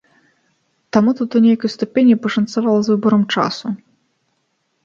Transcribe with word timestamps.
Таму 0.97 1.11
тут 1.19 1.29
у 1.39 1.41
нейкай 1.47 1.71
ступені 1.75 2.13
пашанцавала 2.23 2.79
з 2.89 2.93
выбарам 2.93 3.23
часу. 3.37 3.67